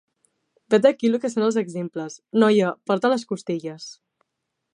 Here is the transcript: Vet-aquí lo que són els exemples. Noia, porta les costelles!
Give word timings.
Vet-aquí 0.73 1.11
lo 1.11 1.19
que 1.25 1.31
són 1.33 1.45
els 1.49 1.59
exemples. 1.63 2.17
Noia, 2.45 2.73
porta 2.93 3.13
les 3.15 3.27
costelles! 3.35 3.87